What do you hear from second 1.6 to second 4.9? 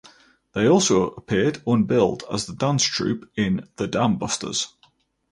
unbilled as the dance troupe in "The Dam Busters".